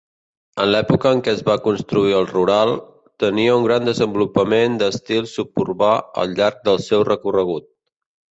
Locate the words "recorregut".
7.11-7.69